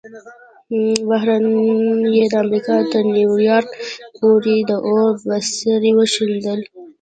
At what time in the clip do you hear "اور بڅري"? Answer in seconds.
4.91-5.91